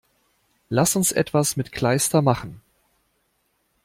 Lass 0.69 0.95
uns 0.95 1.11
etwas 1.11 1.57
mit 1.57 1.71
Kleister 1.71 2.23
machen! 2.23 2.59